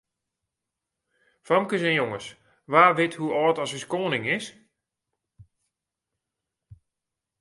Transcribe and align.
Famkes 1.47 1.83
en 1.89 1.93
jonges, 1.99 2.27
wa 2.71 2.83
wit 2.97 3.17
hoe 3.19 3.31
âld 3.43 3.57
as 3.63 3.75
ús 3.77 3.85
koaning 3.91 4.25
is? 4.37 4.45